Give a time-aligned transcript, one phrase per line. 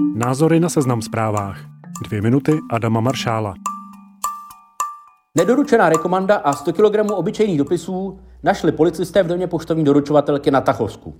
[0.00, 1.58] Názory na seznam zprávách.
[2.04, 3.54] Dvě minuty Adama Maršála.
[5.34, 11.14] Nedoručená rekomanda a 100 kg obyčejných dopisů našli policisté v domě poštovní doručovatelky na Tachovsku.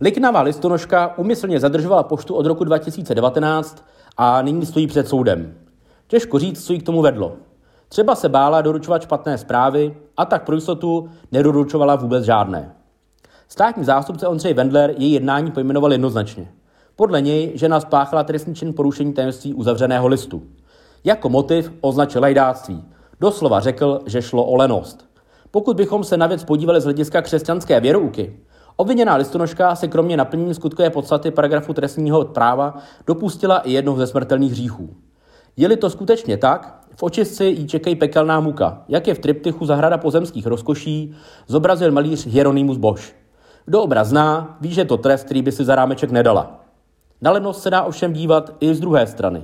[0.00, 3.84] Liknavá listonožka umyslně zadržovala poštu od roku 2019
[4.16, 5.54] a nyní stojí před soudem.
[6.06, 7.36] Těžko říct, co jí k tomu vedlo.
[7.88, 12.74] Třeba se bála doručovat špatné zprávy a tak pro jistotu nedoručovala vůbec žádné.
[13.48, 16.48] Státní zástupce Ondřej Wendler její jednání pojmenoval jednoznačně.
[16.96, 20.42] Podle něj žena spáchala trestný čin porušení tajemství uzavřeného listu.
[21.04, 22.84] Jako motiv označil lajdáctví.
[23.20, 25.06] Doslova řekl, že šlo o lenost.
[25.50, 28.36] Pokud bychom se na věc podívali z hlediska křesťanské věrouky,
[28.76, 34.52] obviněná listonožka se kromě naplnění skutkové podstaty paragrafu trestního práva dopustila i jednou ze smrtelných
[34.52, 34.90] hříchů.
[35.56, 39.98] Je-li to skutečně tak, v očistci jí čekají pekelná muka, jak je v triptychu Zahrada
[39.98, 41.14] pozemských rozkoší
[41.46, 43.12] zobrazil malíř Hieronymus Bosch.
[43.66, 46.61] Kdo obraz zná, ví, že to trest, který by si za rámeček nedala.
[47.22, 49.42] Na lenost se dá ovšem dívat i z druhé strany.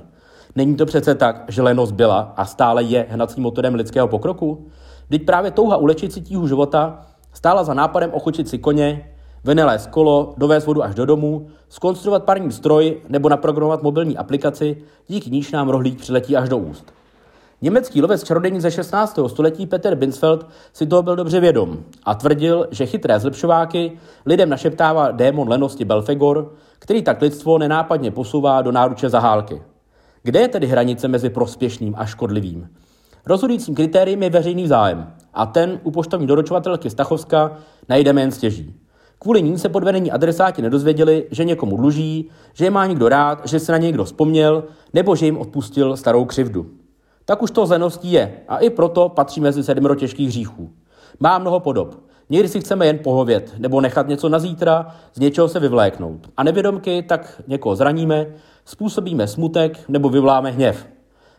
[0.55, 4.67] Není to přece tak, že lenost byla a stále je hnacím motorem lidského pokroku?
[5.07, 9.11] Vždyť právě touha ulečit si tíhu života stála za nápadem ochočit si koně,
[9.43, 15.31] vynalézt kolo, dovést vodu až do domu, skonstruovat parní stroj nebo naprogramovat mobilní aplikaci, díky
[15.31, 16.98] níž nám rohlík přiletí až do úst.
[17.61, 19.19] Německý lovec čarodějní ze 16.
[19.27, 23.91] století Peter Binsfeld si toho byl dobře vědom a tvrdil, že chytré zlepšováky
[24.25, 29.61] lidem našeptává démon lenosti Belfegor, který tak lidstvo nenápadně posouvá do náruče zahálky.
[30.23, 32.69] Kde je tedy hranice mezi prospěšným a škodlivým?
[33.25, 37.57] Rozhodujícím kritériem je veřejný zájem a ten u poštovní doručovatelky Stachovska
[37.89, 38.75] najdeme jen stěží.
[39.19, 43.59] Kvůli ní se podvedení adresáti nedozvěděli, že někomu dluží, že je má někdo rád, že
[43.59, 44.63] se na někdo vzpomněl
[44.93, 46.78] nebo že jim odpustil starou křivdu
[47.29, 50.69] tak už to zleností je a i proto patří mezi sedmero těžkých hříchů.
[51.19, 51.95] Má mnoho podob.
[52.29, 56.29] Někdy si chceme jen pohovět nebo nechat něco na zítra, z něčeho se vyvléknout.
[56.37, 58.27] A nevědomky tak někoho zraníme,
[58.65, 60.87] způsobíme smutek nebo vyvoláme hněv.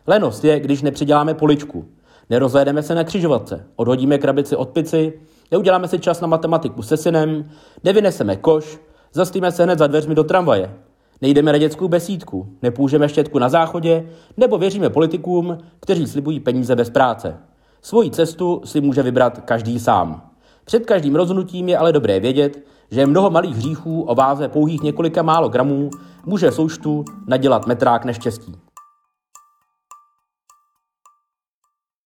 [0.07, 1.85] Lenost je, když nepřiděláme poličku.
[2.31, 7.51] Nerozhlédeme se na křižovatce, odhodíme krabici od pici, neuděláme si čas na matematiku se synem,
[7.85, 8.79] nevyneseme koš,
[9.13, 10.75] zastíme se hned za dveřmi do tramvaje,
[11.23, 16.91] Nejdeme na dětskou besídku, nepůžeme štětku na záchodě, nebo věříme politikům, kteří slibují peníze bez
[16.91, 17.37] práce.
[17.83, 20.31] Svoji cestu si může vybrat každý sám.
[20.65, 25.23] Před každým rozhodnutím je ale dobré vědět, že mnoho malých hříchů o váze pouhých několika
[25.23, 25.91] málo gramů
[26.27, 28.55] může součtu nadělat metrák neštěstí.